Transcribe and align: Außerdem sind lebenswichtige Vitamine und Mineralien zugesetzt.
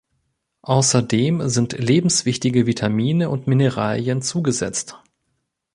Außerdem 0.63 1.47
sind 1.47 1.73
lebenswichtige 1.77 2.65
Vitamine 2.65 3.29
und 3.29 3.45
Mineralien 3.45 4.23
zugesetzt. 4.23 4.97